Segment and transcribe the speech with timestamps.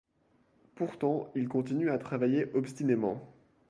[0.73, 3.21] Pourtant, il continue à travailler obstinément.